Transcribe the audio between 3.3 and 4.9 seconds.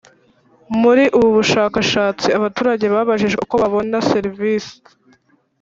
uko babona serivisi